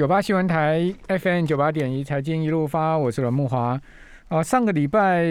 [0.00, 3.78] 九八新闻台 FM 九八点一财经一路发，我是阮木华。
[4.28, 5.26] 啊，上个礼拜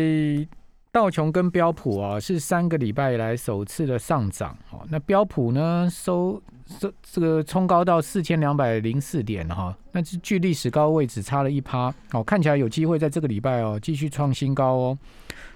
[0.91, 4.55] 道琼跟标普啊是三个礼拜以来首次的上涨。
[4.69, 11.91] 哦，那标普呢收收这个冲高到四千两百零四点哈，那是距历史高位只差了一趴。
[12.11, 14.97] 哦，看起来有机会在这个礼拜哦继续创新高哦。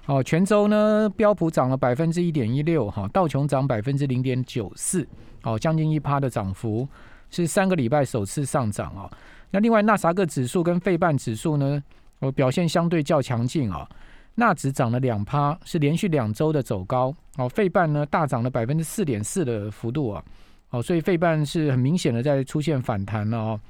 [0.06, 5.06] 哦，全周呢标普涨了百分之一点一六哈，道琼涨百分之零点九四，
[5.44, 6.88] 哦，将近一趴的涨幅。
[7.34, 9.10] 是三个礼拜首次上涨啊！
[9.50, 11.82] 那另外纳萨克指数跟费半指数呢，
[12.20, 13.88] 哦表现相对较强劲啊。
[14.36, 17.48] 纳指涨了两趴，是连续两周的走高哦。
[17.48, 20.24] 费半呢大涨了百分之四点四的幅度啊，
[20.70, 23.60] 哦，所以费半是很明显的在出现反弹了哦。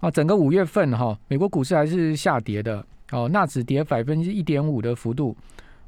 [0.00, 5.36] 哦，整个五月份哈，美国股市还是下跌的哦，纳指跌百分之一点五的幅度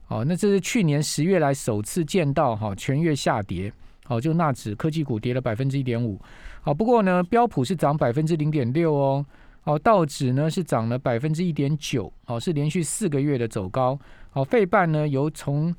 [0.08, 3.72] 哦，那这是去年十月来首次见到哈全月下跌。
[4.06, 6.20] 好，就纳指科技股跌了百分之一点五。
[6.60, 9.24] 好，不过呢，标普是涨百分之零点六哦。
[9.62, 12.12] 好，道指呢是涨了百分之一点九。
[12.26, 13.98] 好，是连续四个月的走高。
[14.30, 15.74] 好，费半呢由从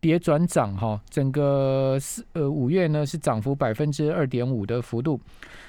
[0.00, 5.20] 跌转涨哈，整个四呃五月呢是涨幅百分之二点五的幅度。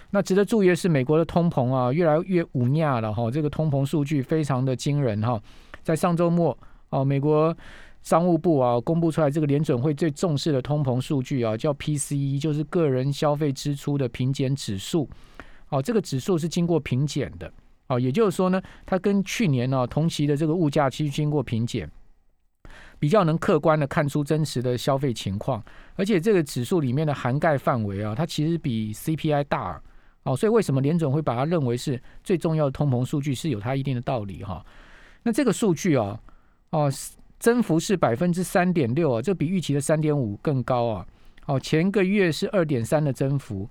[0.10, 5.40] 那值得注意的是，美国的通膨啊越来越忤逆了哈，这个通膨数据非常的惊人哈。
[5.84, 6.58] 在上周末
[6.90, 7.56] 哦，美国。
[8.02, 15.08] 商务部啊，公布出来这个联准会最重视的通膨数据啊，叫 PCE，就是个人消费支出的平减指数。
[15.68, 17.52] 哦，这个指数是经过平减的。
[17.88, 21.90] 哦，也就是说呢，它跟去年呢同期的这个物价其实经过平减，
[22.98, 25.64] 比较能客观的看出真实的消费情况。
[25.96, 29.80] 而且这个指数里面的涵盖范围啊，它其实比 CPI 大。
[30.24, 34.66] 哦，所以为什么联准会把它认为是最重要的通膨数据，是有它一定的道理哈。
[35.22, 36.20] 那这个数据啊，
[36.72, 36.92] 哦。
[37.40, 41.08] 增幅是百分之三点六啊，这比预期的三点五更高啊。
[41.46, 43.68] 哦，前个月是二点三的增幅，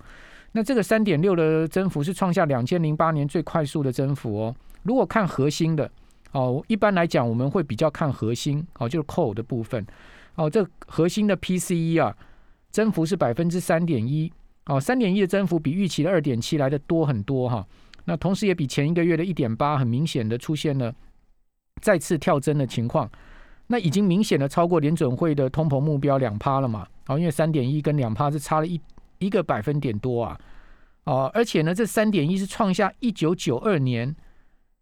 [0.51, 4.55] 那这个三点六的增幅是创下两千零八年最快速的增幅哦。
[4.83, 5.89] 如果看核心的
[6.31, 9.85] 哦，一般来讲我们会比较看核心哦，就是 core 的部分
[10.35, 10.49] 哦。
[10.49, 12.13] 这核心的 PCE 啊，
[12.71, 14.29] 增幅是百分之三点一
[14.65, 17.65] 哦，三点一的增幅比预期的二点七来的多很多哈。
[18.05, 20.93] 那同时也比前一个月的一点八很明显的出现了
[21.81, 23.09] 再次跳增的情况。
[23.71, 26.87] 那已经明显的超过联准会的通膨目标两趴了嘛？
[27.07, 28.81] 哦，因为三点一跟两趴是差了一
[29.19, 30.39] 一个百分点多啊！
[31.03, 34.15] 哦，而且呢，这三点一是创下一九九二年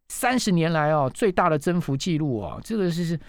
[0.08, 3.20] 三十年来哦最大的增幅记录哦，这个是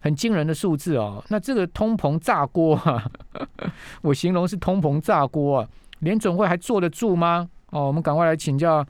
[0.00, 1.22] 很惊人的数字哦。
[1.28, 3.04] 那这个通膨炸锅啊，
[4.00, 5.68] 我形容是通膨炸锅啊，
[5.98, 7.50] 联准会还坐得住吗？
[7.70, 8.82] 哦，我们赶快来请教，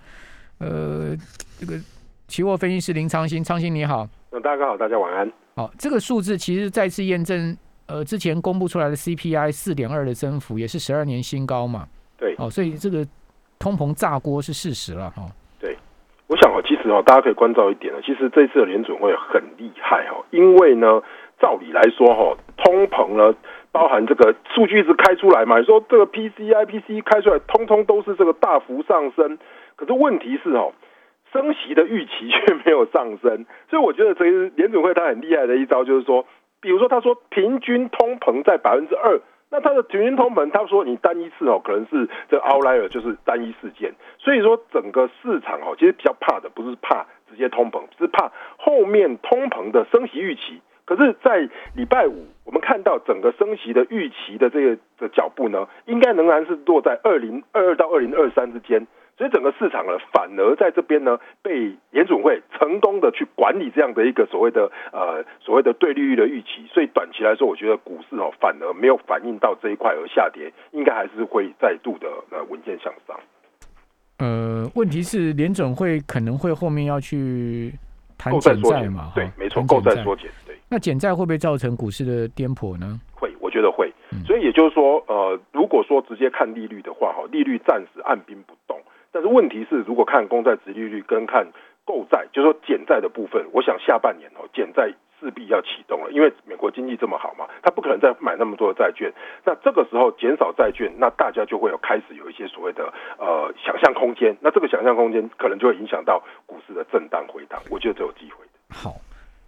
[0.58, 1.16] 呃，
[1.58, 1.80] 这个
[2.28, 4.08] 期货分析师林昌兴，昌兴你好。
[4.30, 5.32] 那大家好，大家晚安。
[5.54, 7.54] 好，这个数字其实再次验证，
[7.86, 11.86] 呃，之前公布出来的 CPI 四点二的增幅也是十二年新高嘛。
[12.16, 13.06] 对，哦，所以这个
[13.58, 15.26] 通膨炸锅是事实了哈。
[15.60, 15.76] 对，
[16.26, 21.02] 我想哦，其实哦，大家可以关照一点了，其实这次的联准会很厉害哦，因为呢，
[21.38, 23.36] 照理来说哈，通膨呢，
[23.70, 29.38] 包含这个数据一直开出来嘛，说这个 PCI、PCE 开出来，通通都是这个大幅上升，
[29.76, 30.72] 可是问题是哦。
[31.32, 36.26] 升息的预期却没有上升，所以我觉得这是联准会它很厉害的一招，就是说，
[36.60, 39.20] 比如说他说平均通膨在百分之二，
[39.50, 50.60] 那它的平均通膨，他说你单一次哦，可能是这 outlier 就是单一事件，所以说整个市场哦，其实比较怕的不是怕直接通膨，是怕后面通膨的升息预期。
[50.84, 58.86] 可是，在礼拜五，我们看到整个升息的预期的这个的脚步呢，应该仍然是落在二零二二到二零二三之间。
[59.18, 66.66] 所以整个市场呢，反而在这边呢，被联准会成功的去管理这样的一个所谓的呃所谓的对利率的预期。
[66.72, 73.16] 所以短期来说，我觉得股市哦，反而没有反映到这一块而下跌，应该还是会再度的呃稳健向上。
[74.18, 77.72] 呃，问题是联准会可能会后面要去
[78.16, 79.12] 谈减债嘛？
[79.14, 80.30] 对，没错，购债缩减。
[80.46, 82.98] 对，那减债会不会造成股市的颠簸呢？
[83.14, 83.92] 会，我觉得会。
[84.26, 88.78] 所以也就是说，呃，如果说直接看利率的话，哈，利率暂时按兵不动。
[89.12, 91.46] 但是问题是，如果看公债殖利率跟看
[91.84, 94.90] 购债，就是说减债的部分，我想下半年哦，减债
[95.20, 99.12] 势必要启动了，因为美国经济这么好嘛，他不可能再买那么多的债券。
[99.44, 104.36] 那这个时候减少债券，那大家就会有开始有一些所谓的呃想象空间。
[104.40, 108.74] 那这个想象空间可能就会影响到股市的震荡回档，我觉得这有机会的。
[108.74, 108.94] 好。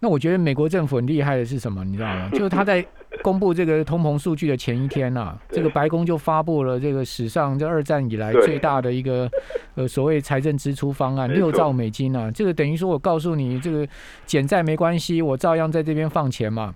[0.01, 1.83] 那我觉得美国政府很厉害的是什么？
[1.83, 2.29] 你知道吗？
[2.35, 2.85] 就是他在
[3.25, 9.27] 公布这个通膨数据的前一天呐，这个白宫就发布了这个史上这二战以来最大的一个
[9.73, 12.29] 呃所谓财政支出方案，六兆美金啊！
[12.29, 13.87] 这个等于说我告诉你，这个
[14.27, 16.75] 减债没关系，我照样在这边放钱嘛，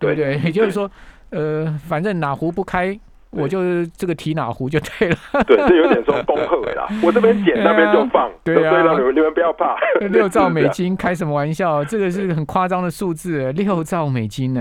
[0.00, 0.36] 对不对？
[0.44, 0.90] 也就是说，
[1.30, 2.98] 呃，反正哪壶不开
[3.30, 5.16] 我就这个提哪壶就对了。
[5.46, 9.76] 对，这有点说恭贺啦， 我这边减那边就放，对所以让你们你们不要怕。
[10.10, 11.84] 六兆美金开什么玩笑？
[11.84, 14.60] 这个是很夸张的数字，六兆美金呢？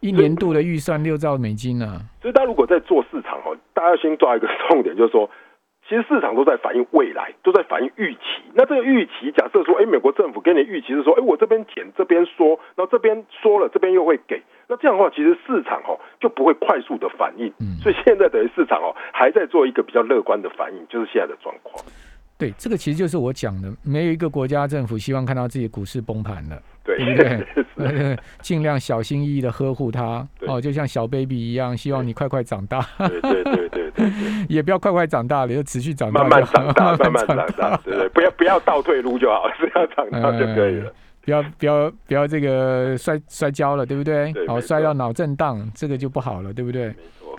[0.00, 2.00] 一年度的预算六兆美金呢。
[2.20, 5.28] 所以，大家如果在做市场哦，大家要先抓一个重点，就是说。
[5.88, 8.20] 其实市场都在反映未来，都在反映预期。
[8.54, 14.42] 那这个预期，假设说，哎，美国政府给你预期是说，哎，我这边减，这边缩，然后这边说了，这边又会给。
[14.66, 17.46] 那这样的话，其实市场哦就不会快速的反应。
[17.60, 21.84] 嗯，所以现在等于市场哦还在做一个比较乐观的反应，就是现在的状况。
[22.36, 28.16] 对，这个其实就是我讲的，没有一个国家政府希望看到自己股市崩盘了，对不 对？
[28.40, 32.80] 尽量小心翼翼的呵护它，哦，就像小 baby 一样，希望你快快长大。
[32.98, 34.10] 对对对对对，
[34.48, 40.92] 也不要快快长大了，就持续长大，慢慢长大，慢慢长大， 对对，不要不要倒退路就好，只要长大就可以了。
[41.22, 44.32] 不要不要不要这个摔摔跤了，对不对？
[44.46, 46.94] 好，摔到脑震荡，这个就不好了，对不对？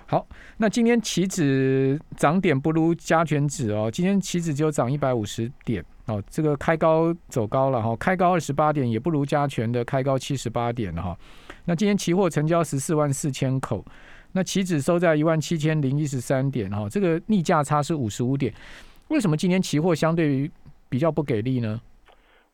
[0.05, 0.25] 好，
[0.57, 3.89] 那今天期指涨点不如加权指哦。
[3.91, 11.17] 今天期指只有涨一百五十点哦，这个开高走高了哈，开高二十八点也不如加权的开高七十八点了哈。
[11.65, 13.83] 那今天期货成交十四万四千口，
[14.31, 18.53] 那期指收在一万七千零一十三点哈，这个逆价差是五十五点。
[19.09, 20.49] 为什么今天期货相对于
[20.87, 21.81] 比较不给力呢？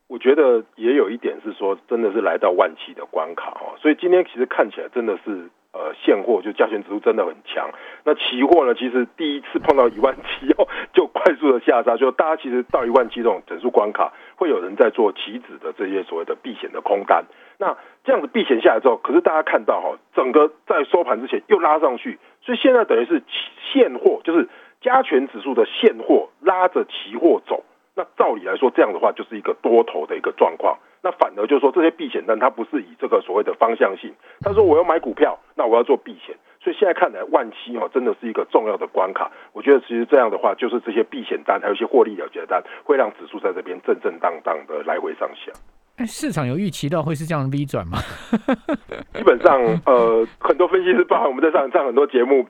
[0.08, 5.52] 我觉得也有一点是说，真的是来到万七的关卡哦，所以今天其实看起来真的是。
[5.74, 7.68] 呃，现货就加权指数真的很强。
[8.04, 8.76] 那期货呢？
[8.76, 11.98] 其实第一次碰到一万七后， 就快速的下杀。
[11.98, 17.26] 就大家其实到一万七这种整数关卡，会有人在做期指的这些所谓的避险的空单。
[17.58, 23.24] 那这样子避险下来之后，可是大家看到哈，整个在收盘之前又拉上去，所以现在等于是
[23.74, 24.48] 现货，就是
[24.80, 27.64] 加权指数的现货拉着期货走。
[27.96, 30.78] 那照理来说，这样的话就是一个多头的一个状况。
[31.04, 34.14] 那反而就是说，这些避险单它不是以这个所谓的方向性。
[34.40, 36.34] 他说我要买股票，那我要做避险。
[36.64, 39.30] 所以现在看来，万七哦真的是一个重要的关卡。
[39.52, 45.52] 我觉得其实这样的话，就是这些避险单，还有一些获利了结单，会让指数在这边震震荡荡的来回上下。
[45.98, 47.98] 哎，市场有预期到会是这样 V 转吗？
[49.14, 52.48] 基本上，呃，很多分析师，包含我们在上上很多节目。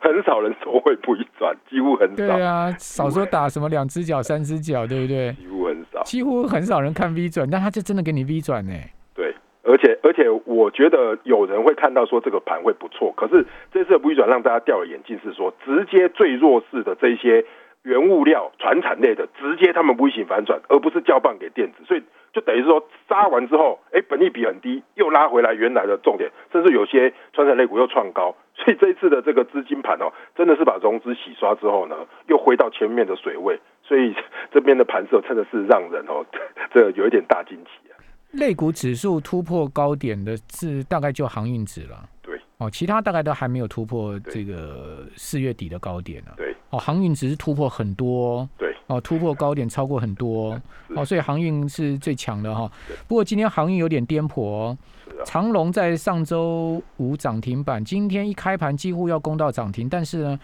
[0.00, 2.16] 很少人说会不一转，几乎很少。
[2.16, 5.32] 对啊，少说打什么两只脚、三只脚，对不对？
[5.32, 8.72] 几乎很少，几乎很少人看 V 转，但他就真的给你 V 转呢。
[9.14, 17.44] 对，而且而且，我觉得有人会看到说这个盘会不错，可是这次的 V 转让大家掉了眼镜，是说直接最弱势的这些
[17.82, 22.02] 原物料、船产类的，直接他们微型反转，而不是交棒给电子，所以。
[22.32, 31.94] 就等于是说杀完之后，哎，本利比很低，又拉回来原来的重点，甚至有些川产类股又创高，所以这一次的这个资金盘哦，真的是把融资洗刷之后呢，
[32.26, 34.14] 又回到前面的水位，所以
[34.52, 36.24] 这边的盘势真的是让人哦，
[36.72, 37.94] 这有一点大惊奇啊。
[38.32, 48.74] 类股指数突破高点的是大概就航运指了，对，哦，其他大概都还没有突破这个四月底的高点呢，对，哦，航运只是突破很多，对。
[48.88, 50.56] 哦，突破高点超过很多
[50.90, 52.70] 哦，所以航运是最强的哈。
[53.08, 54.78] 不过今天航运有点颠簸哦。
[55.24, 60.40] 长龙在上周五涨停板，今天一开盘几乎要攻到涨停，但是呢，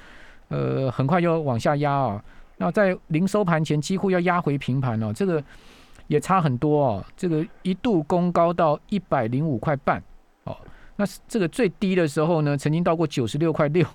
[0.49, 2.21] 呃，很快又往下压啊。
[2.57, 5.41] 那在临收盘前几乎要压回平盘哦，这个
[6.09, 7.05] 也差很多哦。
[7.17, 10.03] 这个一度攻高到一百零五块半哦，
[10.97, 13.87] 那这个最低的时候呢，曾经到过九十六块六。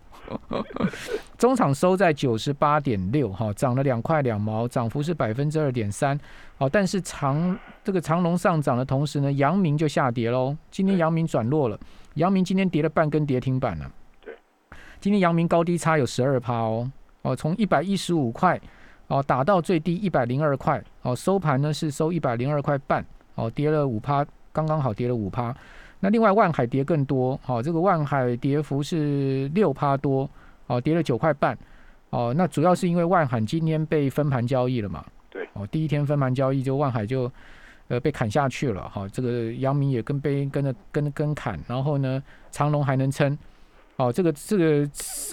[1.38, 6.20] 中场收在九十八点六，哈，涨了两块两毛，涨幅是百分之二点三，
[6.58, 10.58] 好，但是长这个长龙上涨的同时呢，阳明就下跌喽。
[10.70, 11.80] 今天阳明转弱了，
[12.16, 13.90] 阳明今天跌了半根跌停板了。
[14.20, 14.36] 对，
[15.00, 18.60] 今天阳明高低差有十二趴哦，哦，从一百一十五块
[19.08, 25.56] 哦打到最低一百零二块，哦，收盘呢是收一百零二块半，哦，跌了五趴，刚刚好跌了五趴。
[26.00, 30.30] 那另外万海跌更多，好，这个万海跌幅是六趴多，
[30.68, 31.58] 哦，跌了九块半，
[32.12, 37.32] 哦，那主要是因为万海今天被分盘交易了嘛，对，哦，第一天分盘交易就万海就
[37.88, 43.36] 呃被砍下去了，哈，这个阳明也跟被跟着跟跟砍，然后呢，长隆还能撑，
[43.96, 44.88] 哦，这个这个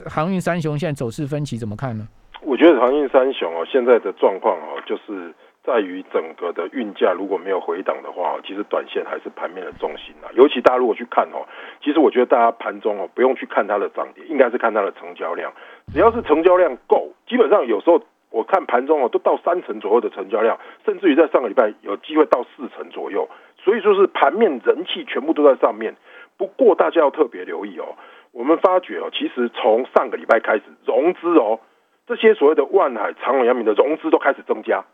[0.06, 2.09] 航运三雄现在走势分歧怎么看呢？
[2.42, 5.35] 我觉得航运三雄哦，现在的状况哦，就是。
[5.64, 10.28] 在于整个的运价如果没有回档的话，其实短线还是盘面的重心啊。
[10.35, 11.40] 尤其大家如果去看哦，
[11.83, 15.50] 其实我觉得大家盘中哦不用去看它的涨跌，应该是看它的成交量。
[15.90, 23.26] 只要是成交量够，基本上有时候我看盘中哦都到三成左右的成交量，甚至于在上个礼拜有机会到四成左右。
[23.56, 25.97] 所以说是盘面人气全部都在上面。
[26.37, 27.97] 不过大家要特别留意哦，
[28.33, 31.61] 我们发觉哦，其实从上个礼拜开始融资哦，
[32.06, 34.85] 这些所谓的万海、长隆、阳明的融资都开始增加。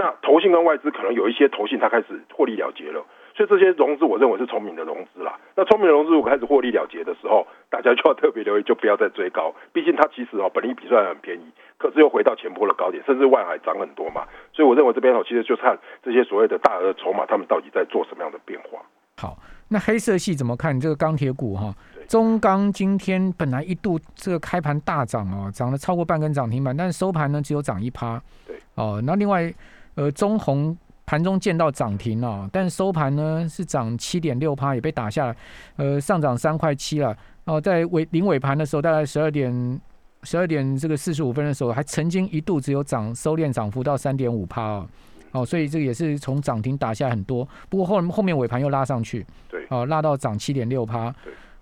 [0.00, 3.04] 那投信跟外资可能有一些投信，它开始获利了结了，
[3.36, 5.38] 所以这些融资我认为是聪明的融资啦。
[5.54, 9.54] 那聪明的融资如果开始获利了结的时候，大家就要特别留意，就不要再追高。
[9.74, 14.24] 毕竟它其实哦，本利比虽然很便宜，可是又回到前波的高点，甚至外海涨很多嘛。
[14.54, 18.80] 所以我认为这边哦，其实就看这些所谓的大额筹码，他们到底在做什么样的变化。
[19.18, 19.36] 好，
[19.68, 20.80] 那黑色系怎么看？
[20.80, 21.74] 这个钢铁股哈，
[22.08, 28.18] 中钢今天本来一度这个开盘大涨哦，涨了超过半根涨停板，但是收盘呢只有涨一趴。
[28.46, 29.52] 对，哦，那另外
[29.94, 30.76] 呃中红。
[31.06, 35.36] 盘中见到涨停啊，但收盘呢是涨七点六趴，也被打下来，
[35.74, 37.16] 呃，上涨三块七了。
[37.46, 39.80] 哦，在尾临尾盘的时候，大概十二点
[40.22, 44.88] 十二点这个四十五分的时候，还曾经一度只有涨收敛涨幅到三点五趴哦，
[45.32, 47.44] 哦，所以这个也是从涨停打下很多。
[47.68, 51.12] 不过后后面尾盘又拉上去，对，哦，拉到涨七点六趴。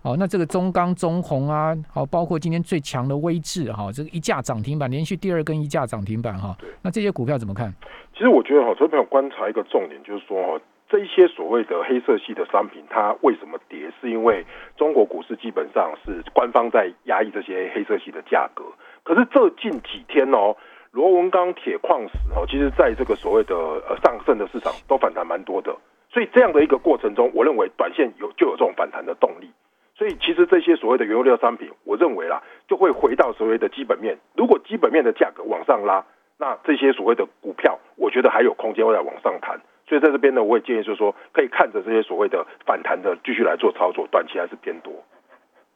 [0.02, 6.56] 哦，那这个中钢、中红啊，好，包括今天最强的威智哈，这个一架涨停板，连续第二根一架涨停板哈。
[6.82, 7.74] 那这些股票怎么看？
[8.18, 13.92] 其实我觉得哈，所以朋友观察一个重点，就是说哈，这一些所谓的黑色系的商品，它为什么跌？
[14.00, 14.44] 是因为
[14.76, 18.64] 中国股市基本上是官方在压抑这些黑色系的价格。
[19.04, 20.56] 可是这近几天哦，
[20.90, 23.54] 螺纹钢、铁矿石哦，其实在这个所谓的
[23.88, 25.72] 呃上升的市场都反弹蛮多的。
[26.10, 29.48] 所以这样的一个过程中，我认为短线有就有这种反弹的动力。
[29.94, 34.18] 所以其实这些所谓的原料商品，我认为啦，就会回到所谓的基本面。
[34.34, 36.04] 如果基本面的价格往上拉，
[36.38, 39.60] 那这些所谓的股票，我觉得还有空间会再往上弹。
[39.88, 44.92] 所以在这边呢，我也建议就是说，可以看着这些所谓的反弹的继续来做操作，短期还是偏多。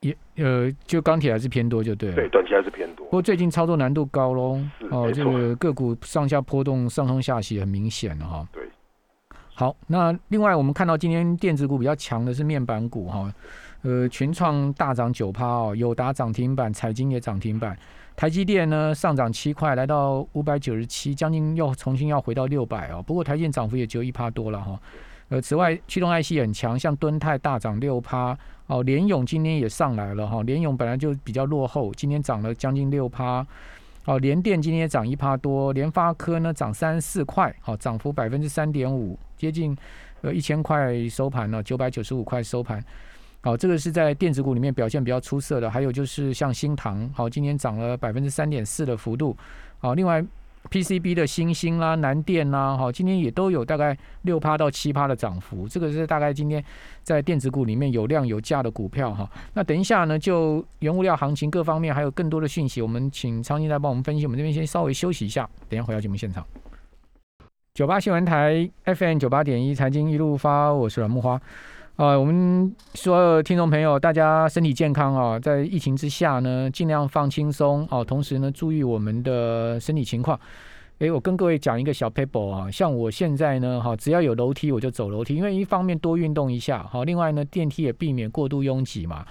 [0.01, 2.17] 也呃，就钢铁还是偏多，就对了。
[2.17, 3.07] 对，短期还是偏多。
[3.07, 4.59] 不过最近操作难度高喽。
[4.91, 8.47] 哦，这个个股上下波动，上冲下洗很明显了哈。
[8.53, 8.63] 对。
[9.55, 13.33] 好，那另外我们看到今天电子股比较强的是面板股哈。
[13.85, 17.77] 呃，群创大涨九趴哦，友达涨停板，彩金也涨停板，
[18.15, 23.03] 台积电呢上涨七块，来到五百九十七，将近又重新要回到六百哦。
[23.03, 24.79] 不过台积电涨幅也只有一趴多了哈。
[25.29, 30.43] 呃，此外驱动 IC 很强，像敦泰大涨六趴哦，联勇今天也上来了哈。
[30.43, 33.45] 联勇本来就比较落后，今天涨了将近六趴
[34.05, 34.19] 哦。
[34.19, 39.75] 联电今天也涨一趴多，联发科呢涨三四块，好，涨幅百分之三点五，接近
[40.21, 42.85] 呃一千块收盘了，九百九十五块收盘。
[43.45, 49.37] 好，这个是在电子股里面表现比较出色的，还有就是像新唐，好，今年涨了百分之三点四的幅度。
[49.81, 50.25] 好，另外
[50.71, 55.67] PCB 的新兴啦、南电啦，好，今天也都有大概六趴到七趴的涨幅。
[55.67, 56.65] 这个是大概今天
[57.03, 59.29] 在电子股里面有量有价的股票哈。
[59.55, 64.25] 那等一下呢，就原物料行情各方面还有更多的讯息，我们请昌金来帮我们分析。
[64.25, 66.47] 我们这边先稍微休息一下，等一下回到节目现场。
[67.75, 71.41] 九八新闻台 FM 九八点一财经一路发，我是阮木花。
[71.97, 75.39] 啊，我们所有听众朋友，大家身体健康啊！
[75.39, 78.03] 在疫情之下呢，尽量放轻松哦。
[78.03, 80.39] 同时呢，注意我们的身体情况。
[81.01, 89.27] 诶，我跟各位讲一个小 paper 啊，像我现在呢，哈，只要有楼梯我就走楼梯，因为一方面多运动一下，好，另外呢，电梯也避免过度拥挤嘛。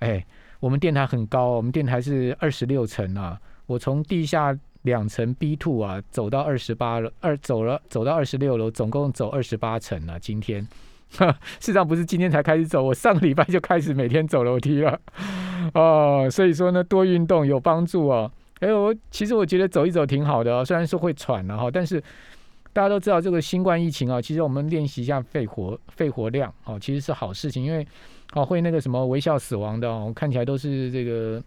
[0.00, 0.22] 哎，
[0.60, 10.68] 我们电台很高，我们电台是二十六层啊，我从地下两层 B two 啊走到二十八了，二走了走到二十六楼，总共走二十八层了，今天。
[11.60, 14.98] 事实上不是今天才开始走，我上个礼拜就开始每天走楼梯了。
[15.74, 18.30] 哦，所以说呢，多运动有帮助哦。
[18.60, 22.00] 哎，我其实我觉得走一走挺好的哦，虽然说会喘了哈，但是
[22.72, 27.86] 大家都知道这个新冠疫情啊，其实我们练习一下肺活肺活量哦，其实是好事情，因为
[28.34, 31.42] 哦会那个什么微笑死亡的哦，看起来都是这个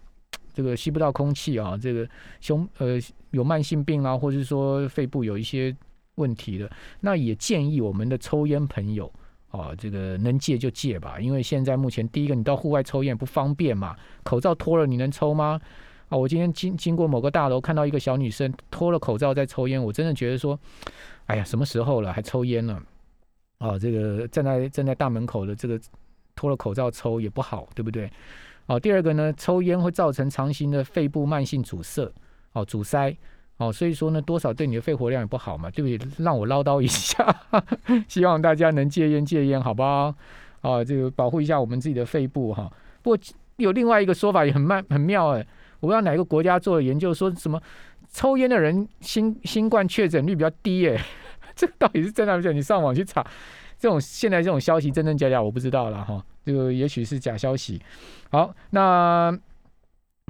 [0.53, 2.07] 这个吸不到空气啊，这个
[2.39, 2.99] 胸呃
[3.31, 5.75] 有慢性病啊，或者是说肺部有一些
[6.15, 6.69] 问题的，
[6.99, 9.11] 那也建议我们的抽烟朋友。
[9.55, 15.59] 哦，这个能戒就戒吧，因为现在目前第一个，你到户外抽烟不方便嘛，口罩脱了你能抽吗？
[16.09, 20.59] 啊，我今天经经过某个大楼，看到一个小女生脱了口罩在抽烟，我真的觉得说，
[21.27, 22.81] 哎呀，什么时候了还抽烟呢？
[23.59, 25.79] 哦，这个站在站在大门口的这个
[26.35, 28.11] 脱了口罩抽也不好，对不对？
[28.65, 32.11] 哦，第二个呢，抽烟会造成长期的肺部慢性阻塞，
[32.51, 33.15] 哦，阻塞。
[33.57, 36.11] 哦，所以说呢，多少对你的肺活量也不好嘛，对不对？
[36.17, 37.33] 让我唠叨一下，
[38.09, 40.13] 希望大家能戒烟戒烟，好不好？
[40.59, 42.69] 啊，这个保护一下我们自己的肺部哈。
[43.01, 43.19] 不过
[43.55, 45.47] 有另外一个说法也很慢很妙哎，
[45.79, 47.61] 我不知道哪个国家做的研究说什么
[48.11, 51.01] 抽烟的人新新冠确诊率比较低哎，
[51.55, 52.51] 这到底是真的还是假？
[52.51, 53.25] 你上网去查，
[53.79, 57.81] 这种现在这种消息真真假假我不知道了哈，这个也许是假消息。
[58.31, 59.33] 好，那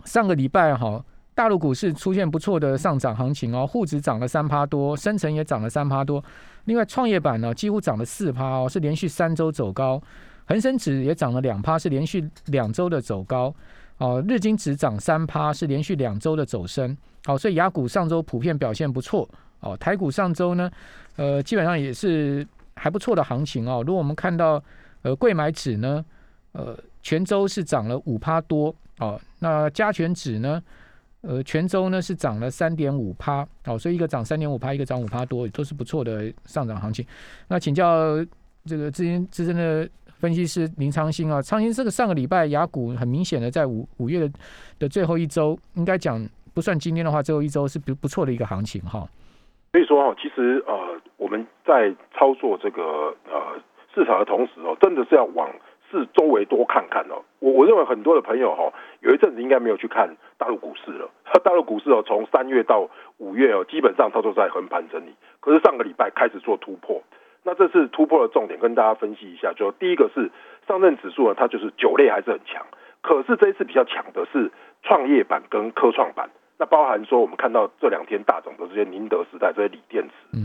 [0.03, 1.03] 上个礼拜哈。
[1.35, 6.23] 大陆股市出现不错的上涨行情哦，沪指涨了三趴多，深成也涨了三趴多。
[6.63, 10.01] 另外，创业板呢几乎涨了四趴哦，是连续三周走高。
[10.45, 13.53] 恒生指也涨了两趴，是连续两周的走高。
[13.97, 16.95] 哦，日经指涨三趴，是连续两周的走升。
[17.25, 19.27] 好，所以雅股上周普遍表现不错。
[19.59, 20.71] 哦，台股上周呢，
[21.17, 23.83] 呃，基本上也是还不错的行情哦。
[23.85, 24.63] 如果我们看到
[25.01, 26.05] 呃贵买指呢，
[26.53, 30.61] 呃全周是涨了五趴多哦，那加权指呢，
[31.27, 37.05] 呃泉州呢是涨了三点五趴哦，所以一个涨三点五趴，一个涨五趴多，都是不错的上涨行情。
[37.47, 38.15] 那请教
[38.65, 39.89] 这个资深资深的
[40.19, 44.31] 分析师林昌兴啊，昌兴这个上个礼拜雅股很明显的在五五月的
[44.79, 49.07] 的最后一周，应该讲不算今天的话，最后一周是不不错的一个行情哈。
[49.73, 50.73] 所以说哦，其实呃
[51.17, 52.81] 我们在操作这个
[53.25, 53.59] 呃
[53.93, 55.49] 市场的同时哦，真的是要往
[55.91, 57.21] 是周围多看看哦。
[57.39, 61.09] 我我认为很多的朋友哈，有一阵子应该没有去看大陆股市了。
[61.43, 65.13] 大陆股市哦，从三月到五月哦，基本上它都在横盘整理。
[65.39, 67.01] 可是上个礼拜开始做突破，
[67.43, 70.31] 那这次突破的重点跟大家分析一下，就第一个是
[70.67, 72.65] 上证指数呢，它就是酒类还是很强，
[73.01, 74.51] 可是这一次比较强的是
[74.81, 76.29] 创业板跟科创板。
[76.57, 80.37] 那包含说，我们看到这两天大涨的这些宁德时代、这些锂电池，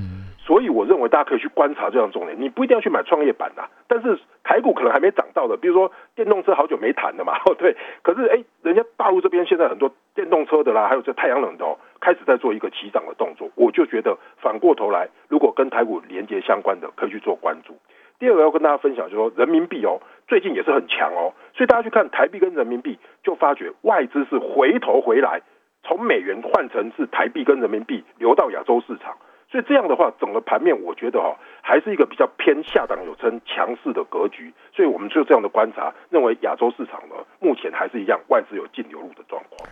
[0.50, 2.34] 所以我认为大家可以去观察这样重点。
[2.36, 7.76] 你不一定要去买创业板呐，但是台股可能还没涨到的，比如说电动车好久没谈了嘛， 对。
[8.02, 13.48] 可是哎，人家大陆这边现在很多电动车的啦，还有这太阳能的哦，开始在做一个起涨的动作。
[13.54, 17.76] 我就觉得反过头来，如果跟台股连接相关的，可以去做关注。
[18.18, 25.42] 第二个要跟大家分享，就是说人民币哦，最近也是很强哦，所以大家去看台币跟人民币，就发觉外资是回头回来。
[25.84, 29.16] 从美元换成是台币跟人民币流到亚洲市场，
[29.50, 34.52] 所以这样的话，整个盘面我觉得哈，还是一个比较偏下档有称强势的格局。
[34.72, 39.68] 所以我们就这样的观察，认为亚洲市场呢，目前还是一样外资有净流入的状况。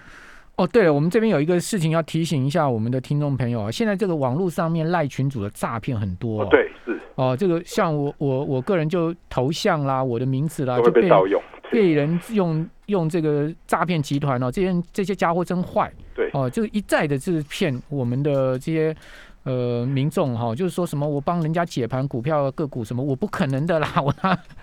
[0.56, 6.44] 哦，对了，我们这边有一个事情要提醒一下我们的听众朋友啊，现在这个网络上面赖群主的诈骗很多。
[6.46, 11.40] 对，是哦，这个像我我我个人就头像啦，我的名字啦，就被盗用。
[11.70, 18.96] 被人用用这个诈骗集团哦，这些这些家伙真坏，对哦，就是一再的是骗我们的这些
[19.44, 24.12] 呃民众哈，就是说什么我帮人家解盘股票个股什么，我不可能的啦，我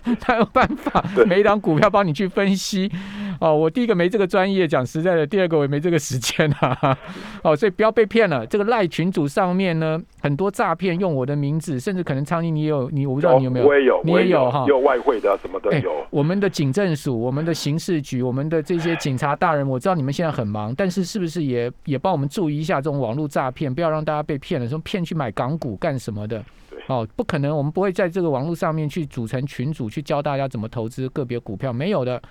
[0.28, 2.92] 哪有办法每一档股票帮你去分析？
[3.40, 6.98] 哦，我第一个没这个专业，讲实在的，第二个我也没这个时间啊。
[7.44, 8.46] 哦，所以不要被骗了。
[8.48, 15.92] 这个赖群主上面呢，很多诈骗用我的名字，甚至可能苍蝇你也有，你我不知道你有没有，我也有，你也有哈，有外汇的什么的有。
[16.12, 26.42] 我们的警政署、我们的刑事局、我们的这些警察大人，我知道你们现在很忙，但是是不是也也帮我们注意一下这种网络诈骗，不要让大家被骗了，说骗去买港股干什么的？
[26.88, 32.22] 哦，不可能，我们不会在这个网络上面去组成群组，去教大家怎么投资个别股票，没有的。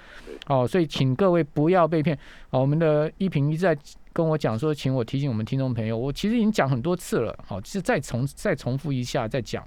[0.48, 2.16] 哦，所以请各位不要被骗。
[2.50, 3.76] 哦，我们的一平一直在
[4.12, 7.36] 跟我讲说，请我提醒我们听众朋友，我其实已经讲很多次了。
[7.46, 9.64] 好，其实再重再重复一下，再讲。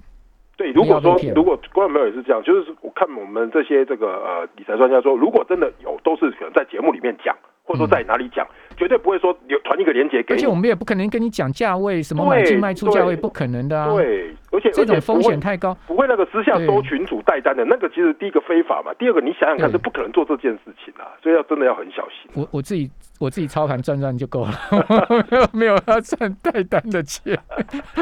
[0.56, 8.44] 对，如果说如果观众朋友也是这样，就是我看我们这些这个呃理财专家说，如果真的有，都是可能在节目里面讲，或者说在哪里讲。
[8.76, 13.92] 绝对不会说有传一个链接给，而且我们也不可能跟你讲价位，什么买进卖出价位，不可能的啊。
[13.92, 22.30] 对，而且这种风险太高，不会那个私下收群主带单的那个，其实第一个非法嘛，第二个你想想看是不可能做这件事情啊，所以要真的要很小心。
[22.34, 24.52] 我我自己我自己操盘赚赚就够了，
[25.30, 27.38] 没有没有要赚带单的钱，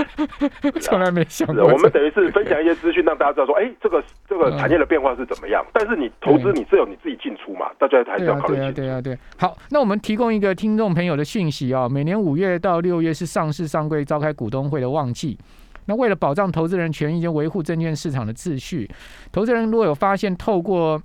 [0.80, 1.64] 从来没想过。
[1.64, 5.64] 我们等于是分享一些资讯，让大家知道说，哎，这个这个产业的变化是怎么样。
[5.72, 9.18] 但是你投资，你只有你自己进出嘛，大家还是要考虑对啊，对啊，对。
[9.36, 15.36] 好，那我们提供一个听众朋友的讯息啊，每年五月到六月是上市上柜召开股东会的旺季。
[15.86, 18.90] 那为了保障投资人权益及维护证券市场的秩序，
[19.32, 21.00] 投资人如果有发现透过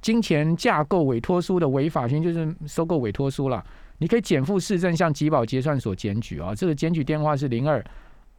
[0.00, 3.64] 金钱架构委托书的违法行为，就是收购委托书了，
[3.98, 6.54] 你可以减负市政向集保结算所检举啊。
[6.54, 7.84] 这个检举电话是零二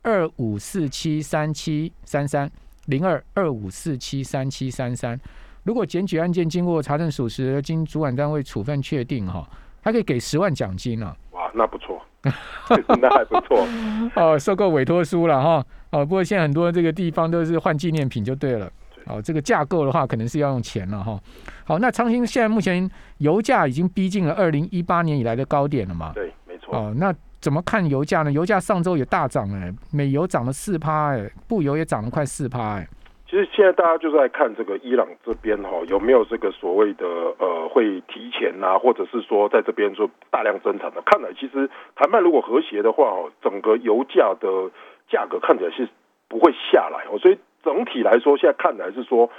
[0.01, 2.49] 二五四七三七三三
[2.85, 5.19] 零二二五四七三七三三。
[5.63, 9.47] 如果检举案件经过查证属实，经主管单位处分确定哈。
[9.81, 11.15] 还可以给十万奖金呢！
[11.55, 12.01] 哇，那不错，
[13.01, 13.67] 那还不错
[14.15, 14.37] 哦。
[14.37, 18.69] 收购委托书了哈哦，不过现在很多这个地方都是换纪念品就对了
[19.05, 19.21] 哦。
[19.21, 21.19] 这个架构的话，可能是要用钱了哈。
[21.63, 22.89] 好，那昌兴现在目前
[23.19, 26.11] 油价已经逼近了二零一八年以来的高点了嘛？
[26.13, 26.75] 对，没错。
[26.75, 28.31] 哦，那怎么看油价呢？
[28.31, 32.87] 油价上周也大涨哎，美油涨了四趴哎，布油也涨了快四趴哎。
[33.35, 37.05] 其实现在大家就在看这个伊朗这边哈有没有这个所谓的
[37.37, 41.01] 呃会提前呐，或者是说在这边做大量增产的。
[41.05, 44.71] 看来其实谈判如果和谐的话哦，整个油价的
[45.09, 45.85] 价格看起来是
[46.29, 47.19] 不会下来哦。
[47.19, 49.29] 所以整体来说，现在看来是说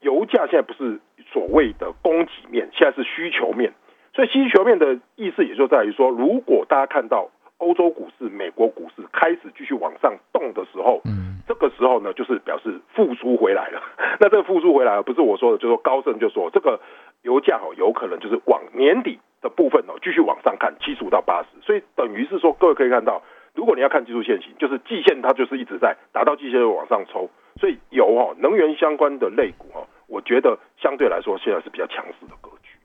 [0.00, 0.98] 油价现在不是
[1.32, 3.72] 所谓的供给面，现在是需求面。
[4.12, 7.30] 所以需求面的意思也就在于说，如果大家看到。
[7.58, 13.82] 欧洲股市、美国股市开始继续往上动的时候，嗯，这个时候呢，就是表示复苏回来了。
[14.20, 16.80] 那这个复苏回来了，不是我说的，就是说高盛就说这个
[17.22, 21.48] 油价哦，有可能就是往年底的部分哦，继续往上看七十五到八十。
[21.62, 23.22] 所以等于是说，各位可以看到，
[23.54, 27.28] 如果你要看技术线型，就是季线它就是一直在达到季线往上抽，
[27.60, 32.78] 所以油哦，能源相关的类股哦，我觉得相对来说现在是比较强势的格局。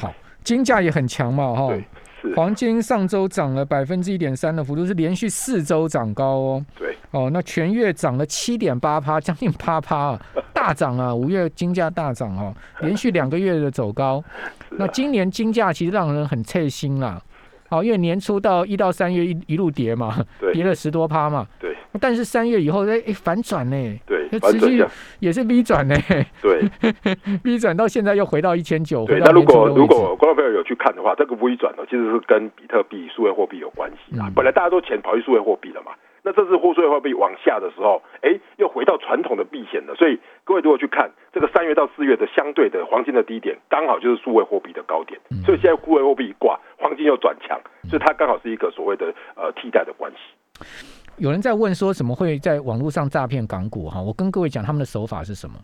[0.00, 0.12] 好，
[0.44, 1.68] 金价也很强嘛，哈。
[1.68, 1.84] 对，
[2.20, 6.64] 是黄金上周涨了百分之一点三的幅度，是连续四周涨高哦。
[6.78, 10.20] 对，哦，那全月涨了七点八趴，将近八趴啊，
[10.52, 11.14] 大涨啊！
[11.14, 14.18] 五月金价大涨哦，连续两个月的走高。
[14.18, 17.20] 啊那今年金价其实让人很刺心啦。
[17.68, 21.46] 好，因为年初到一到三月一一路跌嘛，跌了十多趴嘛。
[21.58, 21.69] 对
[22.00, 23.76] 但是三月以后，哎、哎反转呢，
[24.06, 24.84] 对那，持续
[25.18, 25.94] 也是 V 转呢
[26.40, 26.62] 对，
[27.42, 29.18] V 转到现在又回到一千九，对。
[29.18, 34.32] 那如果如果观众朋友有去看的话，这个 V 转呢，其实是跟比特币、数位货币有关系啊嗯。
[34.34, 39.94] 本来大家都钱跑去数位货币了嘛，那这次货数位货币往下的时候，哎，又回到传统的避险了。
[39.96, 45.18] 所以各位如果去看这个三月到四月的相对的黄金的低点，刚好就是数位货币的高点。
[45.30, 50.18] 嗯所以现在数位货币一挂，黄金又转强，所以它刚好是一个所谓的呃替代的关系。
[51.20, 54.00] 有人在问说怎么会在网络上诈骗港股哈？
[54.00, 55.54] 我跟各位讲他们的手法是什么。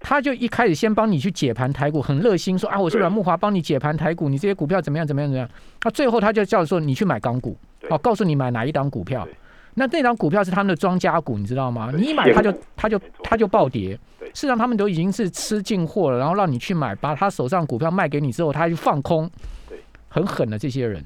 [0.00, 5.46] 他就一开始先帮你去解盘台股，很热心说啊，我是对阮木华，帮你解盘台股，你这些股票怎么样怎么样怎么样。
[5.82, 9.28] 那最后他就叫说你去买港股，对哦，告诉你买哪一档股票。
[9.74, 11.92] 那那档股票是他们的庄家股，你知道吗？
[11.94, 13.92] 你一买他就他就他就暴跌。
[14.32, 19.30] 事实上他们都已经是吃进货了，然后让你去买，把他手上股票卖给你之后，他就放空。
[20.08, 21.04] 很狠的这些人。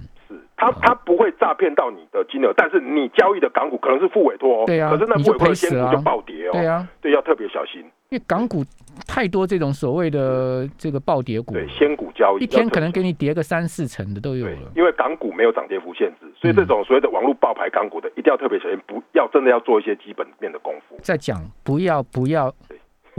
[0.66, 4.64] 是他他不会诈骗到你的金额，但是你交易的港股可能是付委托哦。
[4.66, 6.52] 对啊可是那你委托的赔死啊仙股就暴跌哦。
[6.52, 7.80] 对啊，对，要特别小心。
[8.10, 8.64] 因为港股
[9.06, 14.72] 太多这种所谓的这个暴跌股对，，仙股交易一天可能给你跌个三四成的都有了，。
[14.74, 20.96] 因为港股没有涨跌幅限制，所以嗯这种所谓的网络爆牌港股的，一定要特别小心，不要真的要做一些基本面的功夫。
[21.02, 22.67] 再讲不要不要对，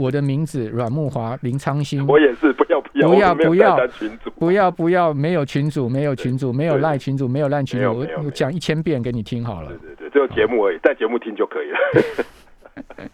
[0.00, 9.94] 我的名字阮木华林昌兴，我也是，不要不要，不要不要群主，不要不要，没有群主，没有群主，没有对赖群主，没有烂群主，我讲一千遍给你听好了对。
[9.94, 11.78] 对对，只有节目而已，在节目听就可以了。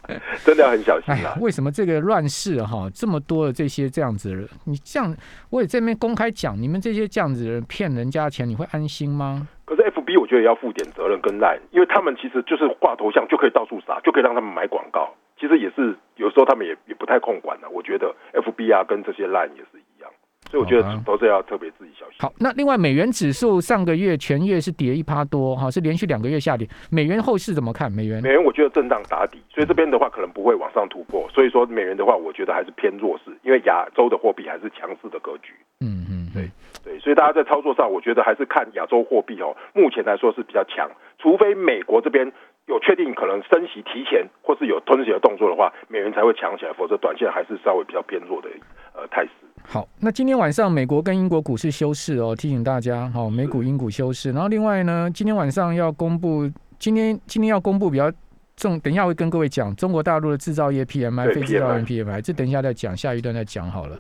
[0.45, 1.37] 真的要很小心啊，！
[1.41, 4.49] 为什么这个乱世哈这么多的这些这样子的人？
[4.65, 5.13] 你这样，
[5.51, 9.49] 我也这边公开讲，你们这些这样子的人骗人家钱，你会安心吗？
[9.65, 15.13] 可是 FB 我觉得也要负点责任跟赖，因为他们其实就是挂头像就可以到处撒，就可以让他们买广告。
[15.39, 20.11] 其实也是有时候他们也也不太控管了、我觉得 FB 啊跟这些烂也是一样，
[20.51, 22.17] 所以我觉得都是要特别自己小心。
[22.21, 26.67] 好，那另外美元指数上个月全月是跌一趴多，哈，是连续两个月下跌。
[26.91, 27.91] 美元后市怎么看？
[27.93, 35.53] 美元美元我觉得震荡打底，所以这边的话可能不会往上突破，所以说美元的话，我觉得还是偏弱势，因为亚洲的货币还是强势的格局。
[35.81, 36.49] 嗯嗯，对
[36.83, 42.33] 对，所以大家在操作上，我觉得还是看亚洲货币哦，目前来说是比较强，除非美国这边
[42.67, 48.49] 有确定可能升息提前或是有吞息的动作的话，美元才会强起来，否则短线还是稍微比较偏弱的
[48.95, 49.31] 呃态势。
[49.65, 54.33] 好，那今天晚上美国跟英国股市休市哦，提醒大家，好，美股、英股休市。
[54.33, 58.11] 然后另外呢，今天晚上要公布，今天今天要公布比较
[58.57, 63.97] 重，等一下会跟各位讲中国大陆的制造业 PMI、非制造业 PMI，这等一下再讲，下一段再讲好了。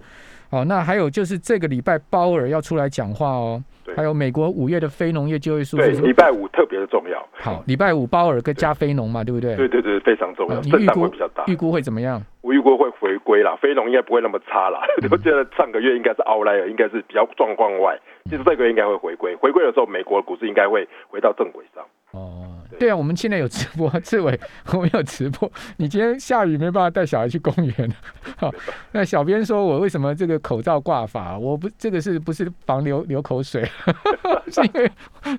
[0.49, 6.03] 好，那还有就是这个礼拜鲍尔要出来讲话哦，对还有美国五月的非农业就业数对，据。
[6.03, 7.25] 礼拜五特别的重要。
[7.33, 9.55] 好，礼拜五鲍尔跟加非农嘛，对不对？
[9.57, 11.45] 对对对，非常重要，你预估比较大。
[11.47, 12.21] 预估会怎么样？
[12.41, 14.81] 我预估会回归啦，非农应该不会那么差啦。
[15.03, 17.99] 嗯 我觉得上个月应该是 outlier，应该是比较状况外。
[18.25, 21.85] 其实这个月应该会回归，回归的时候，美国股市应该会回到正轨上。
[22.13, 24.39] 哦，对对啊，我们现在有直播，志伟，
[24.73, 25.51] 我们有直播。
[25.79, 27.93] 你今天下雨没办法带小孩去公园，
[28.37, 28.53] 好，
[28.93, 31.39] 那小编说我为什么这个口罩挂法？
[31.39, 33.69] 我不，这个是不是防流流口水？
[34.51, 34.91] 是因为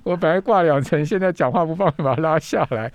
[0.04, 2.92] 我本来挂两层，现在讲话不方便把它拉下来。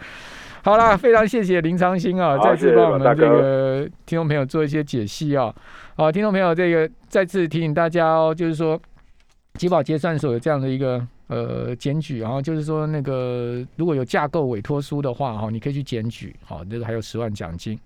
[0.63, 5.53] 好啦，非常谢谢林长兴啊，再次帮我们这个听众朋友做一些解析啊。
[5.97, 8.79] 好，听众朋友，这个再次提醒大家哦，就是说
[9.55, 17.79] 集保结算所有这样的一个呃检举，然后就是说那个如果有架构委托书的话，哈，你可以去检举，好，那个还有十万奖金。